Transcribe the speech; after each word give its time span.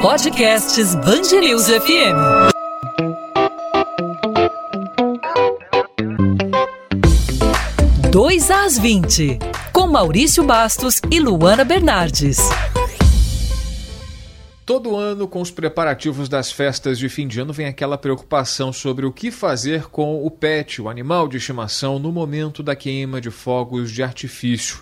Podcasts 0.00 0.94
Bangerils 0.94 1.66
FM. 1.66 2.14
Dois 8.08 8.48
às 8.48 8.78
20, 8.78 9.40
com 9.72 9.88
Maurício 9.88 10.44
Bastos 10.44 11.00
e 11.10 11.18
Luana 11.18 11.64
Bernardes. 11.64 12.38
Todo 14.64 14.94
ano, 14.94 15.26
com 15.26 15.40
os 15.40 15.50
preparativos 15.50 16.28
das 16.28 16.52
festas 16.52 16.96
de 16.96 17.08
fim 17.08 17.26
de 17.26 17.40
ano, 17.40 17.52
vem 17.52 17.66
aquela 17.66 17.98
preocupação 17.98 18.72
sobre 18.72 19.04
o 19.04 19.12
que 19.12 19.32
fazer 19.32 19.88
com 19.88 20.24
o 20.24 20.30
pet, 20.30 20.80
o 20.80 20.88
animal 20.88 21.26
de 21.26 21.38
estimação, 21.38 21.98
no 21.98 22.12
momento 22.12 22.62
da 22.62 22.76
queima 22.76 23.20
de 23.20 23.32
fogos 23.32 23.90
de 23.90 24.00
artifício 24.00 24.78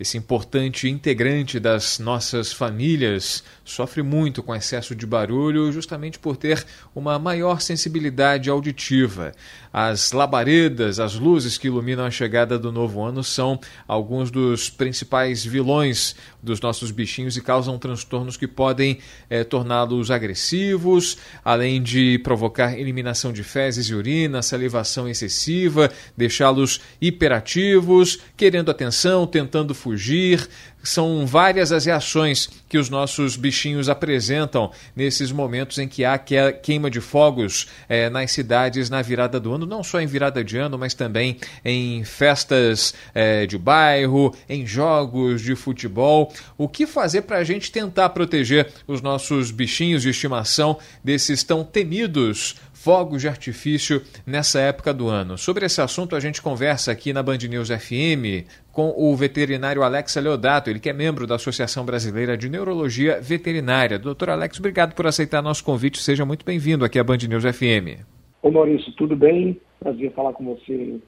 esse 0.00 0.16
importante 0.16 0.88
integrante 0.88 1.60
das 1.60 1.98
nossas 1.98 2.50
famílias, 2.50 3.44
sofre 3.62 4.02
muito 4.02 4.42
com 4.42 4.54
excesso 4.54 4.94
de 4.94 5.04
barulho 5.06 5.70
justamente 5.70 6.18
por 6.18 6.38
ter 6.38 6.64
uma 6.94 7.18
maior 7.18 7.60
sensibilidade 7.60 8.48
auditiva. 8.48 9.32
As 9.72 10.12
labaredas, 10.12 10.98
as 10.98 11.14
luzes 11.14 11.56
que 11.56 11.68
iluminam 11.68 12.04
a 12.04 12.10
chegada 12.10 12.58
do 12.58 12.72
novo 12.72 13.02
ano 13.02 13.22
são 13.22 13.58
alguns 13.86 14.30
dos 14.30 14.68
principais 14.68 15.44
vilões 15.44 16.16
dos 16.42 16.60
nossos 16.60 16.90
bichinhos 16.90 17.36
e 17.36 17.40
causam 17.40 17.78
transtornos 17.78 18.36
que 18.36 18.48
podem 18.48 18.98
é, 19.28 19.44
torná-los 19.44 20.10
agressivos, 20.10 21.18
além 21.44 21.82
de 21.82 22.18
provocar 22.18 22.78
eliminação 22.78 23.32
de 23.32 23.44
fezes 23.44 23.86
e 23.86 23.94
urina, 23.94 24.42
salivação 24.42 25.08
excessiva, 25.08 25.90
deixá-los 26.16 26.80
hiperativos, 27.00 28.18
querendo 28.36 28.70
atenção, 28.70 29.26
tentando 29.26 29.74
fugir 29.74 30.00
fugir. 30.00 30.48
São 30.82 31.26
várias 31.26 31.72
as 31.72 31.84
reações 31.84 32.48
que 32.68 32.78
os 32.78 32.88
nossos 32.88 33.36
bichinhos 33.36 33.88
apresentam 33.88 34.70
nesses 34.94 35.30
momentos 35.30 35.78
em 35.78 35.88
que 35.88 36.04
há 36.04 36.18
queima 36.18 36.90
de 36.90 37.00
fogos 37.00 37.66
é, 37.88 38.08
nas 38.08 38.30
cidades 38.30 38.88
na 38.88 39.02
virada 39.02 39.40
do 39.40 39.52
ano, 39.52 39.66
não 39.66 39.82
só 39.82 40.00
em 40.00 40.06
virada 40.06 40.42
de 40.42 40.56
ano, 40.56 40.78
mas 40.78 40.94
também 40.94 41.36
em 41.64 42.04
festas 42.04 42.94
é, 43.14 43.46
de 43.46 43.58
bairro, 43.58 44.34
em 44.48 44.66
jogos 44.66 45.42
de 45.42 45.54
futebol. 45.54 46.32
O 46.56 46.68
que 46.68 46.86
fazer 46.86 47.22
para 47.22 47.38
a 47.38 47.44
gente 47.44 47.72
tentar 47.72 48.10
proteger 48.10 48.68
os 48.86 49.02
nossos 49.02 49.50
bichinhos 49.50 50.02
de 50.02 50.10
estimação 50.10 50.78
desses 51.02 51.42
tão 51.42 51.64
temidos 51.64 52.56
fogos 52.82 53.20
de 53.20 53.28
artifício 53.28 54.00
nessa 54.26 54.58
época 54.58 54.94
do 54.94 55.08
ano. 55.08 55.36
Sobre 55.36 55.66
esse 55.66 55.82
assunto, 55.82 56.16
a 56.16 56.20
gente 56.20 56.40
conversa 56.40 56.90
aqui 56.90 57.12
na 57.12 57.22
Band 57.22 57.36
News 57.48 57.68
FM 57.68 58.48
com 58.72 58.94
o 58.96 59.14
veterinário 59.14 59.82
Alex 59.82 60.16
Leodato, 60.16 60.70
ele 60.70 60.80
que 60.80 60.88
é 60.88 60.92
membro 60.92 61.26
da 61.26 61.34
Associação 61.34 61.84
Brasileira 61.84 62.38
de 62.38 62.48
Neurologia 62.48 63.20
Veterinária. 63.20 63.98
Doutor 63.98 64.30
Alex, 64.30 64.58
obrigado 64.58 64.94
por 64.94 65.06
aceitar 65.06 65.42
nosso 65.42 65.62
convite. 65.62 65.98
Seja 65.98 66.24
muito 66.24 66.42
bem-vindo 66.42 66.82
aqui 66.82 66.98
à 66.98 67.04
Band 67.04 67.18
News 67.28 67.44
FM. 67.44 68.00
Ô 68.42 68.50
Maurício, 68.50 68.90
tudo 68.92 69.14
bem? 69.14 69.60
Prazer 69.78 70.10
falar 70.12 70.32
com 70.32 70.44
você 70.44 70.98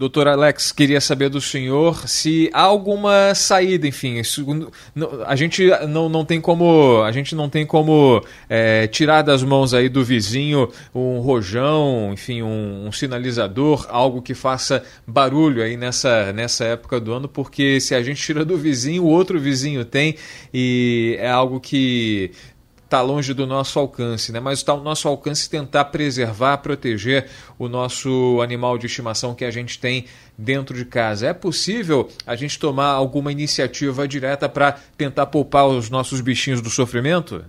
Doutor 0.00 0.28
Alex, 0.28 0.72
queria 0.72 0.98
saber 0.98 1.28
do 1.28 1.42
senhor 1.42 2.08
se 2.08 2.48
há 2.54 2.62
alguma 2.62 3.34
saída, 3.34 3.86
enfim, 3.86 4.18
a 5.26 5.36
gente 5.36 5.68
não, 5.86 6.08
não 6.08 6.24
tem 6.24 6.40
como 6.40 7.02
a 7.02 7.12
gente 7.12 7.34
não 7.34 7.50
tem 7.50 7.66
como 7.66 8.24
é, 8.48 8.86
tirar 8.86 9.20
das 9.20 9.42
mãos 9.42 9.74
aí 9.74 9.90
do 9.90 10.02
vizinho 10.02 10.70
um 10.94 11.18
rojão, 11.18 12.12
enfim, 12.14 12.40
um, 12.40 12.86
um, 12.86 12.90
sinalizador, 12.90 13.86
algo 13.90 14.22
que 14.22 14.32
faça 14.32 14.82
barulho 15.06 15.62
aí 15.62 15.76
nessa, 15.76 16.32
nessa 16.32 16.64
época 16.64 16.98
do 16.98 17.12
ano, 17.12 17.28
porque 17.28 17.78
se 17.78 17.94
a 17.94 18.02
gente 18.02 18.22
tira 18.22 18.42
do 18.42 18.56
vizinho, 18.56 19.04
o 19.04 19.08
outro 19.08 19.38
vizinho 19.38 19.84
tem 19.84 20.14
e 20.50 21.14
é 21.20 21.28
algo 21.28 21.60
que 21.60 22.30
está 22.90 23.00
longe 23.00 23.32
do 23.32 23.46
nosso 23.46 23.78
alcance, 23.78 24.32
né? 24.32 24.40
mas 24.40 24.58
está 24.58 24.72
ao 24.72 24.80
nosso 24.80 25.06
alcance 25.06 25.48
tentar 25.48 25.84
preservar, 25.86 26.58
proteger 26.58 27.26
o 27.56 27.68
nosso 27.68 28.40
animal 28.42 28.76
de 28.76 28.86
estimação 28.86 29.32
que 29.32 29.44
a 29.44 29.50
gente 29.50 29.80
tem 29.80 30.06
dentro 30.36 30.76
de 30.76 30.84
casa. 30.84 31.28
É 31.28 31.32
possível 31.32 32.08
a 32.26 32.34
gente 32.34 32.58
tomar 32.58 32.90
alguma 32.90 33.30
iniciativa 33.30 34.08
direta 34.08 34.48
para 34.48 34.72
tentar 34.98 35.26
poupar 35.26 35.68
os 35.68 35.88
nossos 35.88 36.20
bichinhos 36.20 36.60
do 36.60 36.68
sofrimento? 36.68 37.44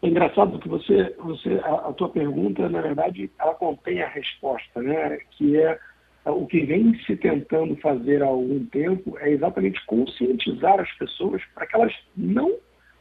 É 0.00 0.06
engraçado 0.06 0.60
que 0.60 0.68
você, 0.68 1.12
você 1.18 1.60
a, 1.64 1.88
a 1.88 1.92
tua 1.92 2.10
pergunta, 2.10 2.68
na 2.68 2.80
verdade, 2.80 3.28
ela 3.40 3.54
contém 3.54 4.00
a 4.00 4.08
resposta, 4.08 4.80
né? 4.80 5.18
Que 5.32 5.56
é 5.56 5.76
o 6.26 6.46
que 6.46 6.60
vem 6.60 6.96
se 7.04 7.16
tentando 7.16 7.74
fazer 7.78 8.22
há 8.22 8.26
algum 8.26 8.64
tempo 8.66 9.18
é 9.18 9.30
exatamente 9.30 9.84
conscientizar 9.86 10.78
as 10.78 10.92
pessoas 10.92 11.42
para 11.52 11.66
que 11.66 11.74
elas 11.74 11.92
não 12.16 12.54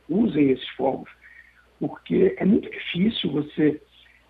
usem 0.09 0.49
esses 0.49 0.67
fogos 0.69 1.09
porque 1.87 2.35
é 2.37 2.45
muito 2.45 2.69
difícil 2.69 3.31
você 3.31 3.81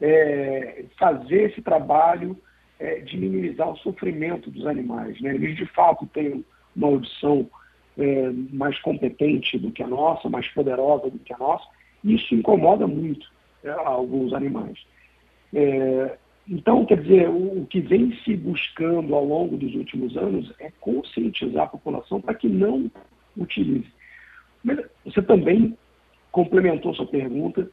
é, 0.02 0.86
fazer 0.98 1.52
esse 1.52 1.62
trabalho 1.62 2.38
é, 2.80 3.00
de 3.00 3.18
minimizar 3.18 3.70
o 3.70 3.78
sofrimento 3.78 4.50
dos 4.50 4.66
animais. 4.66 5.20
Né? 5.22 5.36
Eles, 5.36 5.56
de 5.56 5.66
fato, 5.68 6.06
têm 6.08 6.44
uma 6.76 6.88
audição 6.88 7.50
é, 7.98 8.30
mais 8.52 8.80
competente 8.80 9.58
do 9.58 9.72
que 9.72 9.84
a 9.84 9.88
nossa, 9.88 10.30
mais 10.30 10.48
poderosa 10.50 11.10
do 11.10 11.20
que 11.20 11.34
a 11.34 11.38
nossa, 11.38 11.66
e 12.04 12.16
isso 12.16 12.34
incomoda 12.34 12.88
muito 12.88 13.32
é, 13.64 13.70
alguns 13.70 14.34
animais. 14.34 14.78
É, 15.54 16.18
então, 16.50 16.86
quer 16.86 17.02
dizer, 17.02 17.30
o, 17.30 17.62
o 17.62 17.68
que 17.68 17.80
vem 17.80 18.12
se 18.24 18.36
buscando 18.36 19.16
ao 19.16 19.24
longo 19.24 19.56
dos 19.56 19.74
últimos 19.76 20.18
anos 20.18 20.52
é 20.60 20.72
conscientizar 20.82 21.66
a 21.66 21.68
população 21.68 22.20
para 22.20 22.34
que 22.34 22.50
não 22.50 22.92
utilize. 23.38 23.88
Mas 24.64 24.80
você 25.06 25.22
também 25.22 25.78
complementou 26.34 26.94
sua 26.96 27.06
pergunta, 27.06 27.70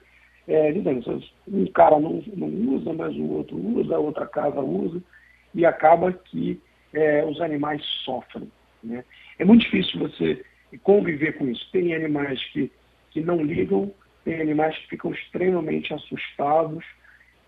é, 0.47 0.73
um 1.49 1.67
cara 1.73 1.99
não, 1.99 2.23
não 2.37 2.49
usa, 2.75 2.93
mas 2.93 3.17
o 3.17 3.25
outro 3.33 3.57
usa, 3.57 3.97
a 3.97 3.99
outra 3.99 4.27
casa 4.27 4.61
usa, 4.61 5.03
e 5.55 5.65
acaba 5.67 6.13
que 6.13 6.61
é, 6.93 7.25
os 7.25 7.41
animais 7.41 7.83
sofrem. 8.05 8.51
Né? 8.85 9.03
É 9.39 9.45
muito 9.45 9.63
difícil 9.63 9.99
você 9.99 10.45
conviver 10.83 11.33
com 11.39 11.49
isso. 11.49 11.69
Tem 11.73 11.95
animais 11.95 12.43
que, 12.53 12.71
que 13.11 13.21
não 13.21 13.43
ligam, 13.43 13.93
tem 14.25 14.41
animais 14.41 14.77
que 14.79 14.91
ficam 14.91 15.11
extremamente 15.13 15.93
assustados, 15.95 16.85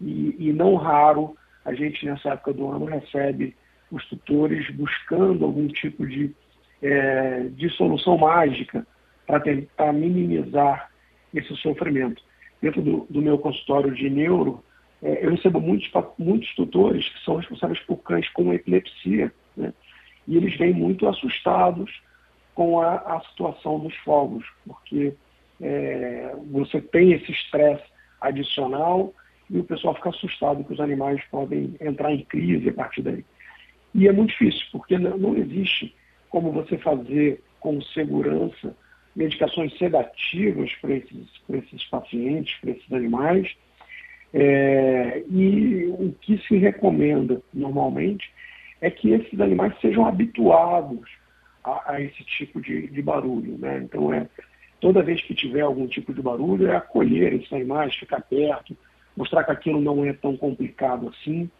e, 0.00 0.34
e 0.38 0.52
não 0.52 0.74
raro 0.76 1.36
a 1.64 1.74
gente 1.74 2.04
nessa 2.06 2.30
época 2.30 2.54
do 2.54 2.68
ano 2.68 2.86
recebe 2.86 3.54
os 3.90 4.04
tutores 4.08 4.68
buscando 4.74 5.44
algum 5.44 5.68
tipo 5.68 6.06
de, 6.06 6.34
é, 6.80 7.48
de 7.50 7.68
solução 7.70 8.16
mágica 8.16 8.86
para 9.26 9.92
minimizar 9.92 10.91
esse 11.34 11.54
sofrimento. 11.56 12.22
Dentro 12.60 12.80
do, 12.82 13.06
do 13.10 13.22
meu 13.22 13.38
consultório 13.38 13.92
de 13.94 14.08
neuro, 14.08 14.62
é, 15.02 15.24
eu 15.24 15.30
recebo 15.30 15.60
muitos, 15.60 15.90
muitos 16.18 16.54
tutores 16.54 17.08
que 17.08 17.24
são 17.24 17.36
responsáveis 17.36 17.80
por 17.80 17.96
cães 17.98 18.28
com 18.30 18.52
epilepsia, 18.52 19.32
né? 19.56 19.72
e 20.26 20.36
eles 20.36 20.56
vêm 20.56 20.72
muito 20.72 21.08
assustados 21.08 21.90
com 22.54 22.80
a, 22.80 22.96
a 22.96 23.20
situação 23.30 23.80
dos 23.80 23.94
fogos, 23.98 24.44
porque 24.64 25.14
é, 25.60 26.34
você 26.50 26.80
tem 26.80 27.12
esse 27.12 27.32
estresse 27.32 27.84
adicional 28.20 29.12
e 29.50 29.58
o 29.58 29.64
pessoal 29.64 29.94
fica 29.94 30.10
assustado 30.10 30.64
que 30.64 30.72
os 30.72 30.80
animais 30.80 31.22
podem 31.30 31.74
entrar 31.80 32.12
em 32.12 32.24
crise 32.24 32.68
a 32.68 32.74
partir 32.74 33.02
daí. 33.02 33.24
E 33.94 34.06
é 34.06 34.12
muito 34.12 34.30
difícil, 34.30 34.64
porque 34.70 34.98
não, 34.98 35.16
não 35.18 35.36
existe 35.36 35.94
como 36.30 36.52
você 36.52 36.78
fazer 36.78 37.42
com 37.60 37.80
segurança 37.82 38.74
medicações 39.14 39.76
sedativas 39.78 40.72
para 40.80 40.94
esses, 40.94 41.28
esses 41.50 41.84
pacientes, 41.84 42.54
para 42.60 42.70
esses 42.70 42.92
animais. 42.92 43.54
É, 44.34 45.22
e 45.28 45.86
o 45.88 46.14
que 46.20 46.38
se 46.46 46.56
recomenda 46.56 47.42
normalmente 47.52 48.32
é 48.80 48.90
que 48.90 49.10
esses 49.10 49.40
animais 49.40 49.74
sejam 49.80 50.06
habituados 50.06 51.08
a, 51.62 51.92
a 51.92 52.00
esse 52.00 52.24
tipo 52.24 52.60
de, 52.60 52.88
de 52.88 53.02
barulho. 53.02 53.58
Né? 53.58 53.82
Então, 53.84 54.12
é, 54.12 54.26
toda 54.80 55.02
vez 55.02 55.22
que 55.22 55.34
tiver 55.34 55.60
algum 55.60 55.86
tipo 55.86 56.12
de 56.12 56.22
barulho, 56.22 56.68
é 56.68 56.76
acolher 56.76 57.34
esses 57.34 57.52
animais, 57.52 57.94
ficar 57.94 58.22
perto, 58.22 58.76
mostrar 59.16 59.44
que 59.44 59.52
aquilo 59.52 59.80
não 59.80 60.04
é 60.04 60.12
tão 60.12 60.36
complicado 60.36 61.08
assim 61.08 61.50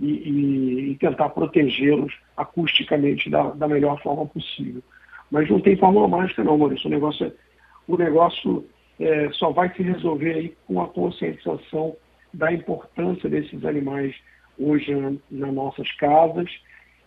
e, 0.00 0.06
e, 0.06 0.90
e 0.90 0.94
tentar 0.96 1.28
protegê-los 1.30 2.12
acusticamente 2.36 3.30
da, 3.30 3.50
da 3.50 3.68
melhor 3.68 4.00
forma 4.02 4.26
possível. 4.26 4.82
Mas 5.30 5.48
não 5.50 5.60
tem 5.60 5.76
fórmula 5.76 6.08
mágica 6.08 6.44
não, 6.44 6.58
Maurício. 6.58 6.86
O 6.86 6.90
negócio, 6.90 7.26
é, 7.26 7.32
o 7.88 7.96
negócio 7.96 8.64
é, 9.00 9.30
só 9.32 9.50
vai 9.50 9.72
se 9.74 9.82
resolver 9.82 10.32
aí 10.32 10.56
com 10.66 10.80
a 10.80 10.88
conscientização 10.88 11.96
da 12.32 12.52
importância 12.52 13.28
desses 13.28 13.64
animais 13.64 14.14
hoje 14.58 14.92
nas 15.30 15.54
nossas 15.54 15.90
casas 15.92 16.50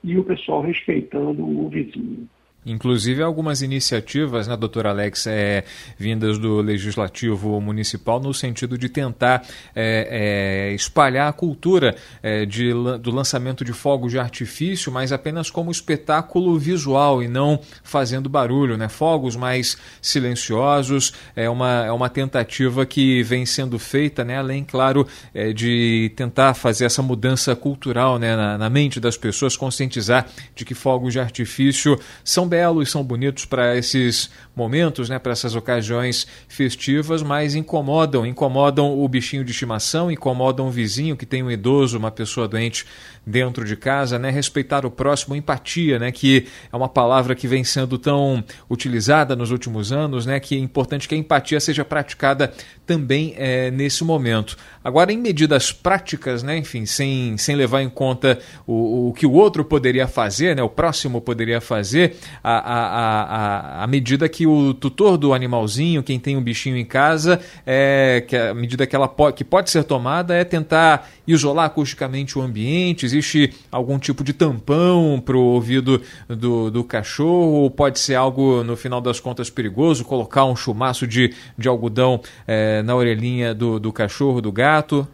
e 0.04 0.18
o 0.18 0.24
pessoal 0.24 0.62
respeitando 0.62 1.44
o 1.46 1.70
vizinho. 1.70 2.28
Inclusive 2.70 3.24
algumas 3.24 3.62
iniciativas, 3.62 4.48
né, 4.48 4.56
doutor 4.56 4.86
Alex, 4.86 5.26
é, 5.28 5.64
vindas 5.98 6.38
do 6.38 6.62
Legislativo 6.62 7.60
Municipal 7.60 8.20
no 8.20 8.34
sentido 8.34 8.78
de 8.78 8.88
tentar 8.88 9.44
é, 9.76 10.70
é, 10.70 10.74
espalhar 10.74 11.30
a 11.30 11.34
cultura 11.34 11.96
é, 12.22 12.46
de, 12.46 12.72
do 13.02 13.12
lançamento 13.12 13.66
de 13.66 13.74
fogos 13.74 14.12
de 14.12 14.20
artifício, 14.20 14.92
mas 14.92 15.12
apenas 15.12 15.50
como 15.50 15.72
espetáculo 15.72 16.58
visual 16.60 17.24
e 17.24 17.28
não 17.28 17.60
fazendo 17.84 18.30
barulho. 18.30 18.78
Né? 18.78 18.88
Fogos 18.88 19.36
mais 19.36 19.76
silenciosos, 20.02 21.14
é 21.36 21.50
uma, 21.50 21.86
é 21.86 21.92
uma 21.92 22.10
tentativa 22.10 22.86
que 22.86 23.24
vem 23.24 23.46
sendo 23.46 23.80
feita, 23.80 24.24
né, 24.24 24.38
além, 24.38 24.64
claro, 24.64 25.08
é, 25.34 25.52
de 25.54 26.12
tentar 26.16 26.54
fazer 26.54 26.86
essa 26.86 27.02
mudança 27.02 27.56
cultural 27.56 28.20
né, 28.20 28.36
na, 28.36 28.58
na 28.58 28.70
mente 28.70 29.00
das 29.00 29.18
pessoas, 29.18 29.58
conscientizar 29.58 30.28
de 30.56 30.64
que 30.64 30.76
fogos 30.76 31.14
de 31.14 31.20
artifício 31.20 32.00
são 32.24 32.48
belos, 32.48 32.59
são 32.86 33.04
bonitos 33.04 33.46
para 33.46 33.78
esses 33.78 34.30
momentos, 34.56 35.10
né, 35.10 35.18
para 35.20 35.32
essas 35.32 35.56
ocasiões 35.56 36.28
festivas, 36.48 37.22
mas 37.22 37.56
incomodam, 37.56 38.26
incomodam 38.26 39.00
o 39.00 39.08
bichinho 39.08 39.44
de 39.44 39.52
estimação, 39.52 40.12
incomodam 40.12 40.68
o 40.68 40.72
vizinho 40.72 41.16
que 41.16 41.26
tem 41.26 41.44
um 41.44 41.52
idoso, 41.52 41.98
uma 41.98 42.12
pessoa 42.12 42.48
doente 42.48 42.86
dentro 43.30 43.64
de 43.64 43.76
casa, 43.76 44.18
né? 44.18 44.30
Respeitar 44.30 44.86
o 44.86 44.92
próximo, 44.92 45.36
empatia, 45.36 46.00
né? 46.00 46.12
Que 46.12 46.48
é 46.72 46.76
uma 46.76 46.90
palavra 46.90 47.36
que 47.36 47.48
vem 47.48 47.64
sendo 47.64 47.98
tão 47.98 48.44
utilizada 48.70 49.36
nos 49.36 49.52
últimos 49.52 49.92
anos, 49.92 50.26
né? 50.26 50.40
Que 50.40 50.56
é 50.56 50.60
importante 50.60 51.08
que 51.08 51.16
a 51.16 51.18
empatia 51.18 51.60
seja 51.60 51.86
praticada 51.86 52.52
também 52.86 53.36
é, 53.38 53.70
nesse 53.70 54.04
momento. 54.04 54.58
Agora, 54.84 55.14
em 55.14 55.18
medidas 55.18 55.72
práticas, 55.72 56.42
né? 56.42 56.58
Enfim, 56.58 56.86
sem, 56.86 57.38
sem 57.38 57.56
levar 57.56 57.82
em 57.82 57.90
conta 57.90 58.40
o, 58.66 59.10
o 59.10 59.14
que 59.14 59.26
o 59.26 59.32
outro 59.32 59.64
poderia 59.64 60.08
fazer, 60.08 60.56
né? 60.56 60.64
O 60.64 60.70
próximo 60.70 61.22
poderia 61.22 61.62
fazer, 61.62 62.16
a 62.50 63.88
medida 63.88 64.28
que 64.28 64.48
o 64.48 64.74
tutor 64.74 65.18
do 65.18 65.34
animalzinho, 65.34 66.04
quem 66.04 66.20
tem 66.20 66.36
um 66.36 66.42
bichinho 66.42 66.78
em 66.78 66.86
casa, 66.86 67.40
é, 67.66 68.24
que 68.28 68.36
a 68.36 68.54
medida 68.54 68.88
que 68.88 68.96
ela 68.96 69.08
pode, 69.08 69.36
que 69.38 69.44
pode 69.44 69.70
ser 69.70 69.84
tomada 69.84 70.36
é 70.36 70.44
tentar 70.44 71.08
isolar 71.28 71.66
acusticamente 71.66 72.38
o 72.38 72.42
ambiente, 72.42 73.06
existe 73.06 73.52
algum 73.72 74.00
tipo 74.00 74.24
de 74.24 74.34
tampão 74.34 75.22
para 75.24 75.38
o 75.38 75.42
ouvido 75.42 76.02
do, 76.28 76.72
do 76.72 76.84
cachorro, 76.84 77.70
pode 77.70 78.00
ser 78.00 78.16
algo, 78.16 78.64
no 78.64 78.76
final 78.76 79.02
das 79.02 79.20
contas, 79.20 79.50
perigoso, 79.50 80.06
colocar 80.06 80.46
um 80.46 80.56
chumaço 80.56 81.06
de, 81.06 81.34
de 81.58 81.68
algodão 81.68 82.22
é, 82.48 82.82
na 82.82 82.96
orelhinha 82.96 83.54
do, 83.54 83.80
do 83.80 83.92
cachorro, 83.92 84.42
do 84.42 84.52
gato? 84.52 85.08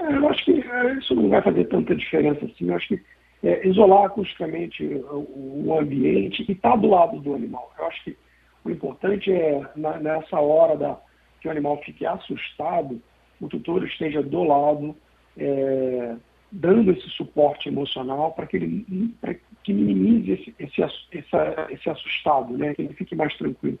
É, 0.00 0.16
eu 0.16 0.28
acho 0.28 0.44
que 0.44 0.52
é, 0.52 0.94
isso 0.94 1.14
não 1.14 1.28
vai 1.28 1.42
fazer 1.42 1.64
tanta 1.64 1.94
diferença 1.94 2.44
assim. 2.44 2.68
Eu 2.68 2.74
acho 2.74 2.88
que 2.88 3.00
é, 3.42 3.66
isolar 3.66 4.04
acusticamente 4.04 4.84
o, 4.84 5.64
o 5.66 5.78
ambiente 5.78 6.44
e 6.46 6.52
estar 6.52 6.72
tá 6.72 6.76
do 6.76 6.88
lado 6.88 7.18
do 7.20 7.34
animal. 7.34 7.72
Eu 7.78 7.86
acho 7.86 8.04
que 8.04 8.16
o 8.64 8.70
importante 8.70 9.32
é, 9.32 9.62
na, 9.76 9.98
nessa 9.98 10.38
hora 10.38 10.76
da, 10.76 11.00
que 11.40 11.48
o 11.48 11.50
animal 11.50 11.78
fique 11.78 12.04
assustado, 12.04 13.00
o 13.40 13.48
tutor 13.48 13.84
esteja 13.84 14.22
do 14.22 14.44
lado, 14.44 14.94
é, 15.36 16.16
dando 16.52 16.90
esse 16.90 17.08
suporte 17.10 17.68
emocional 17.68 18.32
para 18.32 18.46
que 18.46 18.56
ele 18.56 19.14
que 19.62 19.72
minimize 19.72 20.32
esse, 20.32 20.54
esse, 20.58 20.82
essa, 20.82 21.68
esse 21.70 21.88
assustado, 21.88 22.56
né? 22.56 22.74
que 22.74 22.82
ele 22.82 22.94
fique 22.94 23.14
mais 23.14 23.36
tranquilo. 23.36 23.78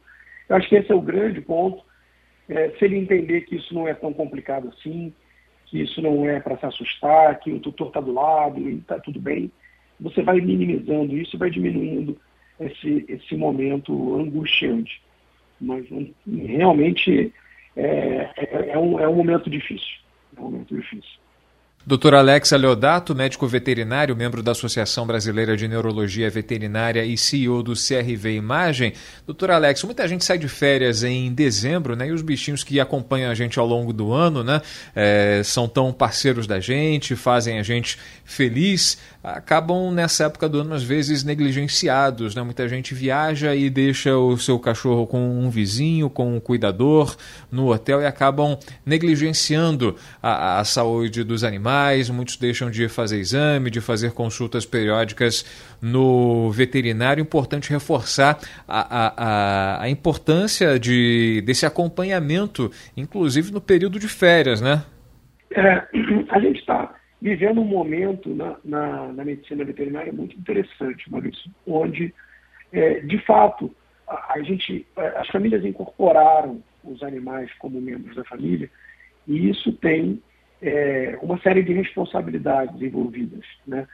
Eu 0.48 0.56
acho 0.56 0.68
que 0.68 0.76
esse 0.76 0.92
é 0.92 0.94
o 0.94 1.00
grande 1.00 1.40
ponto. 1.40 1.82
É, 2.48 2.70
se 2.70 2.84
ele 2.84 2.98
entender 2.98 3.42
que 3.42 3.56
isso 3.56 3.72
não 3.72 3.86
é 3.86 3.94
tão 3.94 4.12
complicado 4.12 4.68
assim, 4.68 5.12
que 5.70 5.80
isso 5.80 6.02
não 6.02 6.28
é 6.28 6.40
para 6.40 6.58
se 6.58 6.66
assustar, 6.66 7.38
que 7.38 7.52
o 7.52 7.60
tutor 7.60 7.88
está 7.88 8.00
do 8.00 8.12
lado 8.12 8.60
e 8.60 8.74
está 8.74 8.98
tudo 8.98 9.20
bem, 9.20 9.50
você 10.00 10.22
vai 10.22 10.40
minimizando 10.40 11.16
isso 11.16 11.36
e 11.36 11.38
vai 11.38 11.48
diminuindo 11.48 12.18
esse, 12.58 13.04
esse 13.08 13.36
momento 13.36 14.16
angustiante. 14.18 15.00
Mas 15.60 15.86
realmente 16.26 17.32
é, 17.76 18.30
é, 18.36 18.70
é, 18.70 18.78
um, 18.78 18.98
é 18.98 19.08
um 19.08 19.14
momento 19.14 19.48
difícil. 19.48 20.00
É 20.36 20.40
um 20.40 20.44
momento 20.44 20.74
difícil. 20.74 21.19
Dr. 21.86 22.14
Alex 22.14 22.52
Aleodato, 22.52 23.14
médico 23.14 23.46
veterinário, 23.46 24.14
membro 24.14 24.42
da 24.42 24.52
Associação 24.52 25.06
Brasileira 25.06 25.56
de 25.56 25.66
Neurologia 25.66 26.28
Veterinária 26.28 27.02
e 27.06 27.16
CEO 27.16 27.62
do 27.62 27.72
CRV 27.72 28.36
Imagem. 28.36 28.92
Doutor 29.26 29.50
Alex, 29.50 29.82
muita 29.84 30.06
gente 30.06 30.22
sai 30.22 30.36
de 30.36 30.46
férias 30.46 31.02
em 31.02 31.32
dezembro, 31.32 31.96
né? 31.96 32.08
E 32.08 32.12
os 32.12 32.20
bichinhos 32.20 32.62
que 32.62 32.78
acompanham 32.78 33.30
a 33.30 33.34
gente 33.34 33.58
ao 33.58 33.66
longo 33.66 33.94
do 33.94 34.12
ano, 34.12 34.44
né? 34.44 34.60
É, 34.94 35.40
são 35.42 35.66
tão 35.66 35.90
parceiros 35.90 36.46
da 36.46 36.60
gente, 36.60 37.16
fazem 37.16 37.58
a 37.58 37.62
gente 37.62 37.98
feliz 38.26 38.98
acabam 39.22 39.92
nessa 39.92 40.24
época 40.24 40.48
do 40.48 40.60
ano 40.60 40.74
às 40.74 40.82
vezes 40.82 41.22
negligenciados, 41.22 42.34
né? 42.34 42.42
Muita 42.42 42.68
gente 42.68 42.94
viaja 42.94 43.54
e 43.54 43.68
deixa 43.68 44.16
o 44.16 44.36
seu 44.38 44.58
cachorro 44.58 45.06
com 45.06 45.18
um 45.18 45.50
vizinho, 45.50 46.08
com 46.08 46.36
um 46.36 46.40
cuidador 46.40 47.16
no 47.50 47.70
hotel 47.72 48.00
e 48.00 48.06
acabam 48.06 48.58
negligenciando 48.84 49.96
a, 50.22 50.60
a 50.60 50.64
saúde 50.64 51.22
dos 51.22 51.44
animais. 51.44 52.08
Muitos 52.08 52.36
deixam 52.36 52.70
de 52.70 52.88
fazer 52.88 53.18
exame, 53.18 53.70
de 53.70 53.80
fazer 53.80 54.12
consultas 54.12 54.64
periódicas 54.64 55.44
no 55.80 56.50
veterinário. 56.50 57.20
Importante 57.20 57.70
reforçar 57.70 58.38
a, 58.66 59.80
a, 59.80 59.82
a 59.82 59.90
importância 59.90 60.78
de, 60.78 61.42
desse 61.44 61.66
acompanhamento, 61.66 62.70
inclusive 62.96 63.52
no 63.52 63.60
período 63.60 63.98
de 63.98 64.08
férias, 64.08 64.60
né? 64.60 64.82
É, 65.52 65.82
a 66.30 66.38
gente 66.38 66.59
vivendo 67.20 67.60
um 67.60 67.64
momento 67.64 68.34
na, 68.34 68.56
na, 68.64 69.12
na, 69.12 69.24
medicina 69.24 69.64
veterinária 69.64 70.12
muito 70.12 70.36
interessante, 70.36 71.10
Maurício, 71.10 71.50
onde, 71.66 72.14
é, 72.72 73.00
de 73.00 73.18
fato, 73.24 73.74
a, 74.08 74.34
a, 74.34 74.42
gente, 74.42 74.86
as 74.96 75.28
famílias 75.28 75.64
incorporaram 75.64 76.62
os 76.82 77.02
animais 77.02 77.52
como 77.58 77.80
membros 77.80 78.16
da 78.16 78.24
família 78.24 78.70
e 79.28 79.50
isso 79.50 79.72
tem 79.74 80.22
é, 80.62 81.18
uma 81.22 81.38
série 81.40 81.62
de 81.62 81.72
responsabilidades 81.72 82.80
envolvidas. 82.80 83.44
Né? 83.66 83.86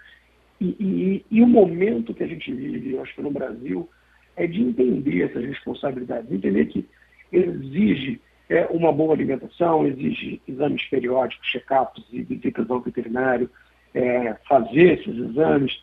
E, 0.60 0.76
e, 0.78 1.26
e, 1.30 1.42
o 1.42 1.46
momento 1.46 2.14
que 2.14 2.22
a 2.22 2.26
gente 2.26 2.52
vive, 2.52 2.94
eu 2.94 3.02
acho 3.02 3.14
que 3.14 3.22
no 3.22 3.30
Brasil, 3.30 3.88
é 4.36 4.46
de 4.46 4.62
entender 4.62 5.24
essas 5.24 5.44
responsabilidades, 5.44 6.30
entender 6.30 6.66
que 6.66 6.86
exige 7.32 8.20
é, 8.48 8.66
uma 8.66 8.92
boa 8.92 9.14
alimentação, 9.14 9.86
exige 9.86 10.40
exames 10.46 10.84
periódicos, 10.84 11.46
check-ups 11.48 12.04
e 12.12 12.22
visitas 12.22 12.70
ao 12.70 12.80
veterinário, 12.80 13.50
é, 13.94 14.34
fazer 14.48 15.00
esses 15.00 15.16
exames. 15.16 15.82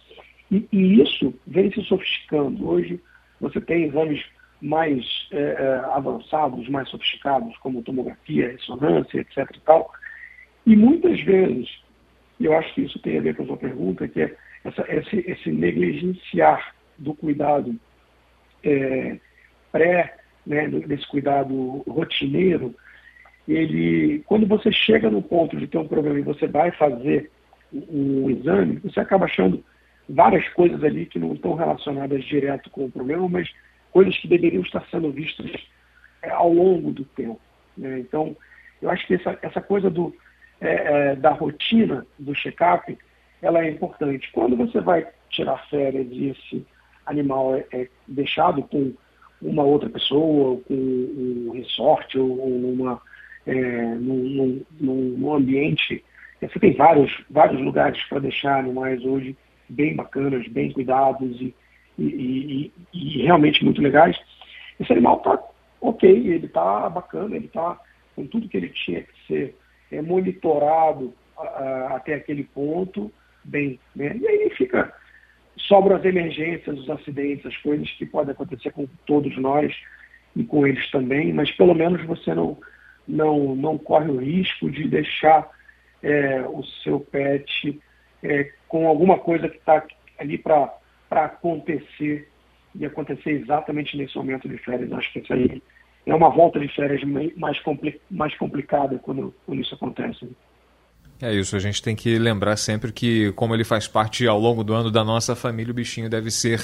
E, 0.49 0.67
e, 0.71 1.01
isso 1.01 1.33
vem 1.45 1.71
se 1.71 1.81
sofisticando. 1.83 2.67
Hoje 2.67 3.01
você 3.41 3.59
tem 3.59 3.85
exames 3.85 4.23
mais 4.61 5.05
é, 5.31 5.37
é, 5.41 5.75
avançados, 5.93 6.69
mais 6.69 6.87
sofisticados, 6.89 7.57
como 7.57 7.83
tomografia, 7.83 8.51
ressonância, 8.51 9.19
etc. 9.19 9.49
E, 9.55 9.59
tal. 9.61 9.91
e 10.65 10.75
muitas 10.75 11.19
vezes, 11.21 11.69
eu 12.39 12.53
acho 12.57 12.73
que 12.73 12.81
isso 12.81 12.99
tem 12.99 13.17
a 13.17 13.21
ver 13.21 13.35
com 13.35 13.43
a 13.43 13.47
sua 13.47 13.57
pergunta, 13.57 14.07
que 14.07 14.21
é 14.21 14.35
essa, 14.63 14.85
esse, 14.87 15.17
esse 15.29 15.51
negligenciar 15.51 16.73
do 16.97 17.13
cuidado 17.13 17.75
é, 18.63 19.19
pré 19.69 20.22
né, 20.45 20.67
desse 20.67 21.07
cuidado 21.07 21.83
rotineiro, 21.87 22.73
ele, 23.47 24.23
quando 24.25 24.47
você 24.47 24.71
chega 24.71 25.09
no 25.09 25.21
ponto 25.21 25.57
de 25.57 25.67
ter 25.67 25.77
um 25.77 25.87
problema 25.87 26.19
e 26.19 26.23
você 26.23 26.47
vai 26.47 26.71
fazer 26.71 27.29
um 27.73 28.29
exame, 28.29 28.77
você 28.77 28.99
acaba 28.99 29.25
achando 29.25 29.63
várias 30.07 30.47
coisas 30.49 30.83
ali 30.83 31.05
que 31.05 31.19
não 31.19 31.33
estão 31.33 31.55
relacionadas 31.55 32.23
direto 32.23 32.69
com 32.69 32.85
o 32.85 32.91
problema, 32.91 33.27
mas 33.27 33.49
coisas 33.91 34.17
que 34.17 34.27
deveriam 34.27 34.61
estar 34.63 34.85
sendo 34.89 35.11
vistas 35.11 35.51
é, 36.21 36.29
ao 36.29 36.51
longo 36.51 36.91
do 36.91 37.03
tempo. 37.05 37.39
Né? 37.77 37.99
Então, 37.99 38.35
eu 38.81 38.89
acho 38.89 39.05
que 39.07 39.15
essa, 39.15 39.37
essa 39.41 39.61
coisa 39.61 39.89
do, 39.89 40.15
é, 40.61 41.11
é, 41.11 41.15
da 41.15 41.31
rotina 41.31 42.05
do 42.17 42.33
check-up, 42.33 42.97
ela 43.41 43.63
é 43.63 43.69
importante. 43.69 44.29
Quando 44.31 44.55
você 44.55 44.79
vai 44.79 45.07
tirar 45.29 45.57
férias 45.69 46.07
e 46.11 46.29
esse 46.29 46.65
animal 47.05 47.55
é, 47.55 47.65
é 47.71 47.87
deixado 48.07 48.61
com 48.63 48.93
uma 49.43 49.63
outra 49.63 49.89
pessoa, 49.89 50.59
com 50.67 50.73
um 50.73 51.51
resort 51.53 52.17
ou, 52.17 52.49
numa, 52.49 53.01
é, 53.45 53.53
num, 53.95 54.63
num, 54.79 54.93
num, 55.17 55.33
ambiente. 55.33 56.03
Você 56.41 56.59
tem 56.59 56.73
vários, 56.73 57.11
vários 57.29 57.61
lugares 57.61 58.01
para 58.09 58.19
deixar 58.19 58.59
animais 58.59 59.03
hoje 59.03 59.35
bem 59.69 59.95
bacanas, 59.95 60.47
bem 60.47 60.71
cuidados 60.71 61.39
e, 61.41 61.53
e, 61.97 62.71
e, 62.93 63.19
e 63.19 63.23
realmente 63.23 63.63
muito 63.63 63.81
legais. 63.81 64.17
Esse 64.79 64.91
animal 64.91 65.17
está 65.17 65.39
ok, 65.81 66.09
ele 66.09 66.45
está 66.45 66.89
bacana, 66.89 67.35
ele 67.35 67.45
está 67.45 67.79
com 68.15 68.25
tudo 68.27 68.47
que 68.47 68.57
ele 68.57 68.69
tinha 68.69 69.01
que 69.01 69.27
ser 69.27 69.55
é, 69.91 70.01
monitorado 70.01 71.13
a, 71.37 71.43
a, 71.43 71.95
até 71.95 72.15
aquele 72.15 72.43
ponto, 72.43 73.11
bem. 73.43 73.79
Né? 73.95 74.15
E 74.17 74.27
aí 74.27 74.49
fica 74.51 74.93
sobram 75.57 75.95
as 75.95 76.05
emergências, 76.05 76.79
os 76.79 76.89
acidentes, 76.89 77.45
as 77.45 77.57
coisas 77.57 77.89
que 77.91 78.05
podem 78.05 78.31
acontecer 78.31 78.71
com 78.71 78.87
todos 79.05 79.35
nós 79.37 79.73
e 80.35 80.43
com 80.43 80.65
eles 80.65 80.89
também, 80.91 81.31
mas 81.31 81.51
pelo 81.51 81.73
menos 81.73 82.03
você 82.05 82.33
não, 82.33 82.57
não, 83.07 83.55
não 83.55 83.77
corre 83.77 84.09
o 84.09 84.17
risco 84.17 84.69
de 84.69 84.87
deixar 84.87 85.49
é, 86.01 86.41
o 86.41 86.63
seu 86.83 86.99
pet 86.99 87.79
é, 88.23 88.51
com 88.67 88.87
alguma 88.87 89.19
coisa 89.19 89.47
que 89.47 89.57
está 89.57 89.85
ali 90.19 90.37
para 90.37 90.73
acontecer 91.11 92.27
de 92.75 92.85
acontecer 92.85 93.31
exatamente 93.31 93.95
nesse 93.95 94.15
momento 94.17 94.49
de 94.49 94.57
férias. 94.57 94.91
Acho 94.91 95.13
que 95.13 95.19
isso 95.19 95.33
aí 95.33 95.61
é 96.05 96.15
uma 96.15 96.29
volta 96.29 96.59
de 96.59 96.67
férias 96.69 97.03
mais, 97.37 97.59
compli 97.59 97.99
mais 98.09 98.35
complicada 98.37 98.97
quando, 98.99 99.33
quando 99.45 99.61
isso 99.61 99.75
acontece. 99.75 100.29
É 101.25 101.33
isso, 101.33 101.55
a 101.55 101.59
gente 101.59 101.81
tem 101.81 101.95
que 101.95 102.19
lembrar 102.19 102.57
sempre 102.57 102.91
que, 102.91 103.31
como 103.31 103.55
ele 103.55 103.63
faz 103.63 103.87
parte 103.87 104.27
ao 104.27 104.37
longo 104.37 104.61
do 104.61 104.73
ano 104.73 104.91
da 104.91 105.05
nossa 105.05 105.33
família, 105.37 105.71
o 105.71 105.73
bichinho 105.73 106.09
deve 106.09 106.29
ser 106.29 106.61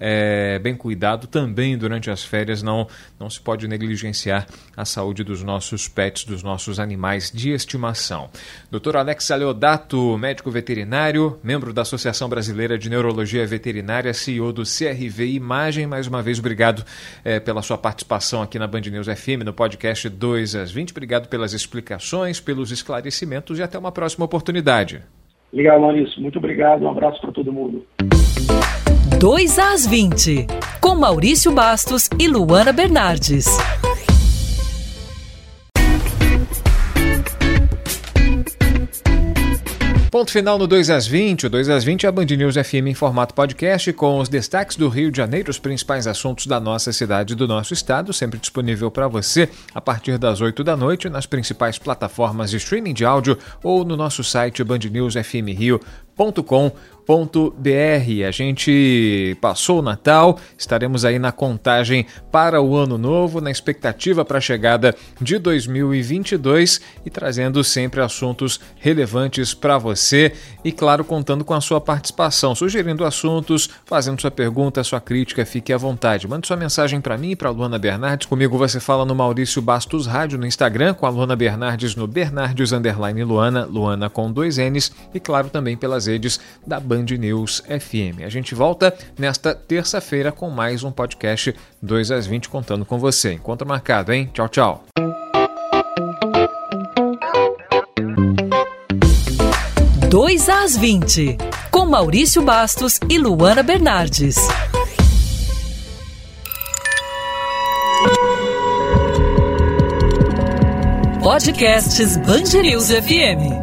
é, 0.00 0.58
bem 0.58 0.74
cuidado 0.74 1.28
também 1.28 1.78
durante 1.78 2.10
as 2.10 2.24
férias. 2.24 2.60
Não, 2.60 2.88
não 3.20 3.30
se 3.30 3.40
pode 3.40 3.68
negligenciar 3.68 4.48
a 4.76 4.84
saúde 4.84 5.22
dos 5.22 5.44
nossos 5.44 5.86
pets, 5.86 6.24
dos 6.24 6.42
nossos 6.42 6.80
animais 6.80 7.30
de 7.32 7.50
estimação. 7.52 8.28
Dr. 8.68 8.96
Alex 8.96 9.30
Aleodato, 9.30 10.18
médico 10.18 10.50
veterinário, 10.50 11.38
membro 11.40 11.72
da 11.72 11.82
Associação 11.82 12.28
Brasileira 12.28 12.76
de 12.76 12.90
Neurologia 12.90 13.46
Veterinária, 13.46 14.12
CEO 14.12 14.52
do 14.52 14.64
CRV 14.64 15.24
Imagem. 15.24 15.86
Mais 15.86 16.08
uma 16.08 16.20
vez, 16.20 16.40
obrigado 16.40 16.84
é, 17.24 17.38
pela 17.38 17.62
sua 17.62 17.78
participação 17.78 18.42
aqui 18.42 18.58
na 18.58 18.66
Band 18.66 18.80
News 18.80 19.06
FM, 19.06 19.44
no 19.44 19.52
podcast 19.52 20.08
2 20.08 20.56
às 20.56 20.72
20. 20.72 20.90
Obrigado 20.90 21.28
pelas 21.28 21.52
explicações, 21.52 22.40
pelos 22.40 22.72
esclarecimentos 22.72 23.56
e 23.56 23.62
até 23.62 23.78
uma 23.78 23.92
próxima 23.92 23.99
próxima 24.00 24.24
oportunidade. 24.24 25.02
Legal, 25.52 25.78
Maurício. 25.78 26.22
Muito 26.22 26.38
obrigado. 26.38 26.82
Um 26.84 26.88
abraço 26.88 27.20
para 27.20 27.32
todo 27.32 27.52
mundo. 27.52 27.84
2 29.18 29.58
às 29.58 29.86
20, 29.86 30.46
com 30.80 30.94
Maurício 30.94 31.52
Bastos 31.52 32.08
e 32.18 32.26
Luana 32.26 32.72
Bernardes. 32.72 33.44
Ponto 40.20 40.32
final 40.32 40.58
no 40.58 40.66
2 40.66 40.90
às 40.90 41.06
20. 41.06 41.46
O 41.46 41.48
2 41.48 41.70
às 41.70 41.82
20 41.82 42.04
é 42.04 42.08
a 42.10 42.12
Band 42.12 42.26
News 42.26 42.54
FM 42.54 42.88
em 42.88 42.94
formato 42.94 43.32
podcast 43.32 43.90
com 43.94 44.18
os 44.18 44.28
destaques 44.28 44.76
do 44.76 44.86
Rio 44.86 45.10
de 45.10 45.16
Janeiro, 45.16 45.48
os 45.48 45.58
principais 45.58 46.06
assuntos 46.06 46.46
da 46.46 46.60
nossa 46.60 46.92
cidade 46.92 47.32
e 47.32 47.36
do 47.36 47.48
nosso 47.48 47.72
estado, 47.72 48.12
sempre 48.12 48.38
disponível 48.38 48.90
para 48.90 49.08
você 49.08 49.48
a 49.74 49.80
partir 49.80 50.18
das 50.18 50.42
8 50.42 50.62
da 50.62 50.76
noite 50.76 51.08
nas 51.08 51.24
principais 51.24 51.78
plataformas 51.78 52.50
de 52.50 52.58
streaming 52.58 52.92
de 52.92 53.02
áudio 53.02 53.38
ou 53.62 53.82
no 53.82 53.96
nosso 53.96 54.22
site 54.22 54.62
bandnewsfmrio.com 54.62 56.09
br 57.56 58.26
A 58.26 58.30
gente 58.30 59.36
passou 59.40 59.80
o 59.80 59.82
Natal, 59.82 60.38
estaremos 60.56 61.04
aí 61.04 61.18
na 61.18 61.32
contagem 61.32 62.06
para 62.30 62.62
o 62.62 62.76
ano 62.76 62.96
novo, 62.96 63.40
na 63.40 63.50
expectativa 63.50 64.24
para 64.24 64.38
a 64.38 64.40
chegada 64.40 64.94
de 65.20 65.38
2022 65.38 66.80
e 67.04 67.10
trazendo 67.10 67.64
sempre 67.64 68.00
assuntos 68.00 68.60
relevantes 68.76 69.52
para 69.52 69.76
você 69.76 70.32
e, 70.64 70.70
claro, 70.70 71.04
contando 71.04 71.44
com 71.44 71.54
a 71.54 71.60
sua 71.60 71.80
participação, 71.80 72.54
sugerindo 72.54 73.04
assuntos, 73.04 73.68
fazendo 73.84 74.20
sua 74.20 74.30
pergunta, 74.30 74.84
sua 74.84 75.00
crítica, 75.00 75.44
fique 75.44 75.72
à 75.72 75.76
vontade. 75.76 76.28
Mande 76.28 76.46
sua 76.46 76.56
mensagem 76.56 77.00
para 77.00 77.18
mim 77.18 77.30
e 77.30 77.36
para 77.36 77.50
Luana 77.50 77.78
Bernardes. 77.78 78.26
Comigo 78.26 78.56
você 78.56 78.78
fala 78.78 79.04
no 79.04 79.14
Maurício 79.14 79.60
Bastos 79.60 80.06
Rádio 80.06 80.38
no 80.38 80.46
Instagram, 80.46 80.94
com 80.94 81.06
a 81.06 81.10
Luana 81.10 81.34
Bernardes 81.34 81.96
no 81.96 82.06
Bernardes 82.06 82.70
Luana, 83.26 83.64
Luana 83.64 84.08
com 84.08 84.30
dois 84.30 84.58
N's 84.58 84.92
e, 85.12 85.18
claro, 85.18 85.48
também 85.48 85.76
pelas 85.76 85.99
redes 86.06 86.40
da 86.66 86.78
Band 86.78 87.06
News 87.18 87.62
FM. 87.66 88.22
A 88.24 88.28
gente 88.28 88.54
volta 88.54 88.94
nesta 89.18 89.54
terça-feira 89.54 90.32
com 90.32 90.50
mais 90.50 90.84
um 90.84 90.90
podcast 90.90 91.54
2 91.82 92.10
às 92.10 92.26
20 92.26 92.48
contando 92.48 92.84
com 92.84 92.98
você. 92.98 93.32
Encontro 93.32 93.66
marcado, 93.66 94.12
hein? 94.12 94.30
Tchau, 94.32 94.48
tchau. 94.48 94.84
Dois 100.08 100.48
às 100.48 100.76
20, 100.76 101.38
com 101.70 101.86
Maurício 101.86 102.42
Bastos 102.42 102.98
e 103.08 103.16
Luana 103.16 103.62
Bernardes. 103.62 104.36
Podcasts 111.22 112.16
Band 112.16 112.60
News 112.62 112.90
FM. 112.90 113.59